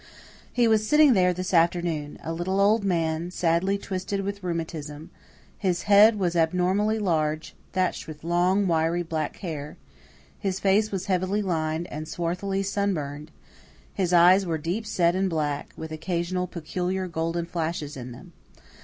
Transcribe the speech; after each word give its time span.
He 0.51 0.67
was 0.67 0.87
sitting 0.89 1.13
there 1.13 1.31
this 1.31 1.53
afternoon 1.53 2.17
a 2.23 2.33
little 2.33 2.59
old 2.59 2.83
man, 2.83 3.29
sadly 3.29 3.77
twisted 3.77 4.21
with 4.21 4.41
rheumatism; 4.41 5.11
his 5.59 5.83
head 5.83 6.17
was 6.17 6.35
abnormally 6.35 6.97
large, 6.97 7.53
thatched 7.73 8.07
with 8.07 8.23
long, 8.23 8.65
wiry 8.67 9.03
black 9.03 9.35
hair; 9.45 9.77
his 10.39 10.59
face 10.59 10.89
was 10.91 11.05
heavily 11.05 11.43
lined 11.43 11.85
and 11.91 12.07
swarthily 12.07 12.63
sunburned; 12.63 13.29
his 13.93 14.11
eyes 14.11 14.43
were 14.43 14.57
deep 14.57 14.87
set 14.87 15.13
and 15.15 15.29
black, 15.29 15.71
with 15.77 15.91
occasional 15.91 16.47
peculiar 16.47 17.07
golden 17.07 17.45
flashes 17.45 17.95
in 17.95 18.11
them. 18.11 18.33